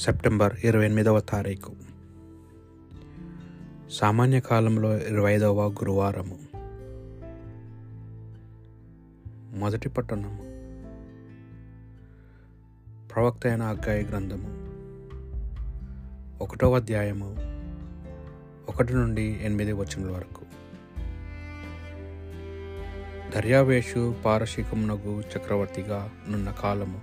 [0.00, 1.72] September ఇరవై ఎనిమిదవ తారీఖు.
[3.90, 6.38] సామాన్య కాలంలో ఇరవై ఐదవ గురువారము.
[9.58, 10.42] మొదటి పట్టణము.
[13.14, 14.50] ప్రవక్త అయిన అగ్గాయ గ్రంథము.
[16.44, 17.36] ఒకటవ అధ్యాయము
[18.68, 20.44] ఒకటి నుండి ఎనిమిది వచనముల వరకు.
[23.36, 27.00] దర్యావేషు పారశీకమునగు చక్రవర్తిగా నున్న కాలము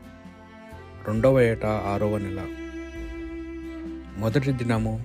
[1.08, 2.67] రెండవ ఏట ఆరవ నెల.
[4.18, 5.04] మొదటి దినము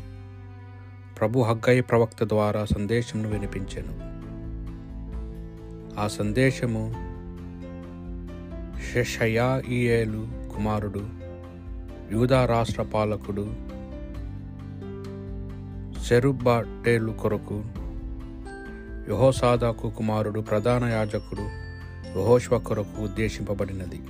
[1.18, 3.94] ప్రభు హగ్గయ్య ప్రవక్త ద్వారా సందేశమును వినిపించాను.
[6.00, 6.92] ఆ సందేశము
[8.92, 11.06] షషయాయియేలు కుమారుడు
[12.12, 13.54] యూదా రాష్ట్ర పాలకుడు
[16.02, 17.64] సెరుబాటేలు కొరకు
[19.08, 21.42] యహోసాదాకు కుమారుడు ప్రధాన యాజకుడు
[22.18, 24.00] యహోష్వ కొరకు ఉద్దేశింపబడినది.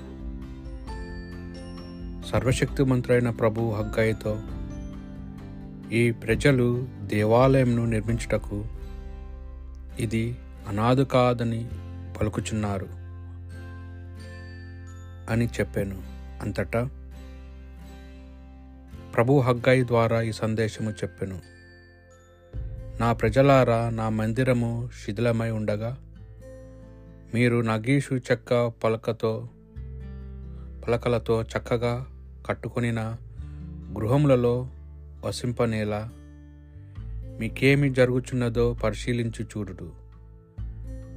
[2.31, 4.39] సర్వశక్తిమంతుడైన ప్రభు హగ్గయితో
[5.93, 8.65] ఈ ప్రజలు దేవాలయంను నిర్మించుటకు
[9.99, 10.37] ఇది
[10.69, 11.69] అనాథు కాదని
[12.21, 12.89] పలుకుచున్నారు
[15.33, 16.03] అని చెప్పాను.
[16.43, 16.91] అంతటా
[19.15, 21.41] ప్రభు హగ్గాయి ద్వారా ఈ సందేశము చెప్పెను.
[23.01, 25.99] నా ప్రజలారా నా మందిరము శిథిలమై ఉండగా
[27.35, 29.49] మీరు నగీషు చెక్క పలకతో
[30.89, 32.07] పలకలతో చక్కగా
[32.47, 33.17] కట్టుకొనిన
[33.99, 34.69] గృహములలో
[35.25, 36.11] వసింపనేలా
[37.41, 39.93] మీకేమి జరుగుచున్నదో పరిశీలించి చూడుడు.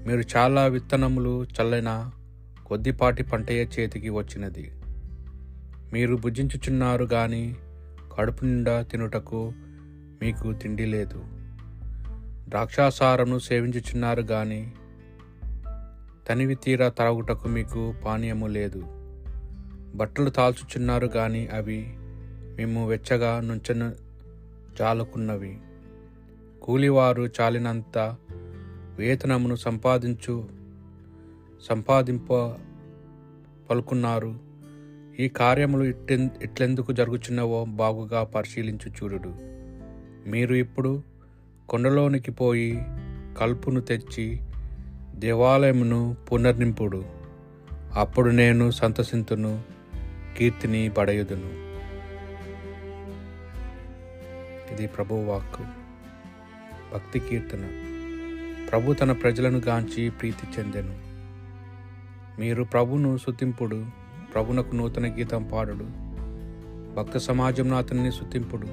[0.08, 2.12] మీరు చాలా విత్తనములు చల్లిన
[2.66, 4.72] కొద్దిపాటి పంటయ్య చేతికి వచ్చినది.
[5.94, 7.56] మీరు భుజించుచున్నారు గాని
[8.18, 9.54] కడుపు నిండా తినుటకు
[10.22, 11.24] మీకు తిండి లేదు.
[12.50, 14.72] ద్రాక్షాసారమును సేవించుచున్నారు గాని
[16.30, 18.84] తనివి తీర తాగుటకు మీకు పానీయము లేదు.
[19.96, 21.98] బట్టలు తాల్చుచున్నారు కానీ అవి
[22.56, 23.96] మేము వెచ్చగా నుంచను
[24.82, 25.58] చాలుకున్నవి.
[26.62, 28.16] కూలివారు చాలినంత
[28.98, 30.50] వేతనమును సంపాదించు
[31.62, 32.34] సంపాదింప
[33.70, 34.40] పలుకున్నారు.
[35.20, 39.34] ఈ కార్యములు ఇట్టె ఇట్లెందుకు జరుగుచున్నవో బాగుగా పరిశీలించు చూడుడు.
[40.30, 41.04] మీరు ఇప్పుడు
[41.70, 42.84] కొండలోనికి పోయి
[43.38, 44.40] కల్పును తెచ్చి
[45.16, 47.06] దేవాలయమును పునర్నింపుడు.
[47.94, 49.64] అప్పుడు నేను సంతసింతును
[50.38, 51.65] కీర్తిని పడయుదును.
[54.74, 55.64] ఇది ప్రభువాక్కు
[56.94, 57.68] భక్తి కీర్తన.
[58.72, 61.00] ప్రభు తన ప్రజలను గాంచి ప్రీతి చెందెను.
[62.42, 63.86] మీరు ప్రభును సుతింపుడు
[64.34, 66.06] ప్రభునకు నూతన గీతం పాడుడు.
[66.96, 68.68] భక్త సమాజంలో అతన్ని సుతింపుడు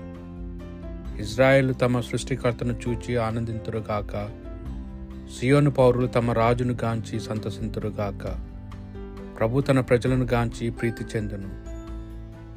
[1.22, 4.30] ఇజ్రాయెల్ తమ సృష్టికర్తను చూచి ఆనందింతురుగాక
[5.38, 8.52] సియోను పౌరులు తమ రాజును గాంచి సంతసింతురుగాక
[9.38, 11.71] ప్రభు తన ప్రజలను గాంచి ప్రీతి చెందును.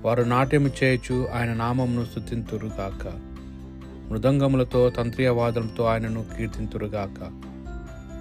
[0.06, 3.08] వారు నాట్యము చేయచు ఆయన నామమును స్థుతింతురుగాక
[4.10, 7.42] మృదంగములతో తంత్రియవాదంతో ఆయనను కీర్తింతురుగాక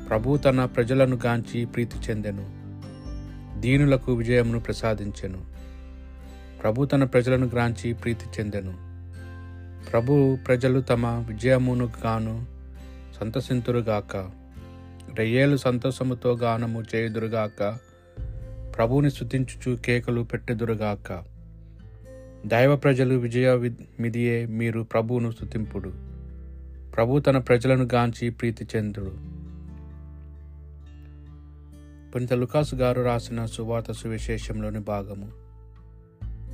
[0.09, 2.45] ప్రభు తన ప్రజలను గాంచి ప్రీతి చెందెను.
[3.61, 5.41] దీనులకు విజయమును ప్రసాదించెను.
[6.63, 8.75] ప్రభు తన ప్రజలను గాంచి ప్రీతి చెందెను.
[9.91, 12.47] ప్రభు ప్రజలు తమ విజయమును గాను
[13.21, 14.17] సంతసింతురుగాక
[15.15, 17.79] రెయ్యేలు సంతోషముతో గానము చేయుదురుగాక
[18.77, 21.34] ప్రభుని స్థుతించుచు కేకలు పెట్టెదురుగాక
[22.47, 25.93] దైవ ప్రజలు విజయ మిదియే మీరు ప్రభువును స్థుతింపుడు
[26.97, 29.13] ప్రభు తన ప్రజలను గాంచి ప్రీతి చెందుడు.
[32.11, 35.29] పునిత లుకాసు గారు రాసిన సువార్త సువిశేషంలోని భాగము.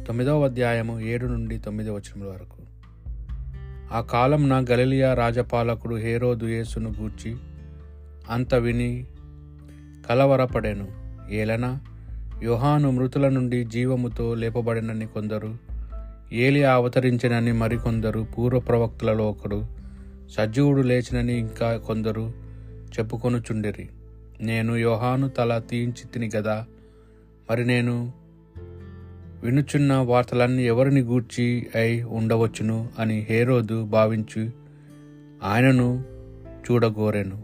[0.05, 2.63] తొమ్మిదవ అధ్యాయము ఏడు నుండి తొమ్మిదవ వచనముల వరకు.
[3.93, 7.37] ఆ కాలంన గలిలియా రాజపాలకుడు హేరోదు యేసును గూర్చి
[8.31, 9.07] అంత విని
[10.09, 10.89] కలవరపడెను.
[11.31, 11.79] ఏలన?
[12.43, 15.70] యోహాను మృతుల నుండి జీవముతో లేపబడినని కొందరు
[16.33, 19.65] ఏలియా అవతరించినని మరికొందరు పూర్వ ప్రవక్తలలో ఒకడు
[20.31, 22.33] సజీవుడు లేచినని ఇంకా కొందరు
[22.99, 23.89] చెప్పుకొనుచుండిరి.
[24.41, 26.67] నేను యోహాను తల తీయించి తిని గదా
[27.51, 28.13] మరి నేను
[29.43, 34.51] వినుచున్న వార్తలన్నీ ఎవరిని గూర్చి అయి ఉండవచ్చును అని హేరోదు భావించి
[35.43, 36.05] ఆయనను
[36.71, 37.43] చూడగోరెను.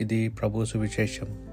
[0.00, 1.49] ఇది ప్రభు సువిశేషము.